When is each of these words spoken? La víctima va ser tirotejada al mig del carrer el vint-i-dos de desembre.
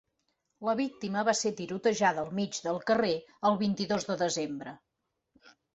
La 0.69 0.73
víctima 0.79 1.23
va 1.27 1.35
ser 1.41 1.51
tirotejada 1.61 2.23
al 2.25 2.33
mig 2.41 2.59
del 2.69 2.83
carrer 2.91 3.13
el 3.53 3.61
vint-i-dos 3.65 4.13
de 4.13 4.21
desembre. 4.27 4.77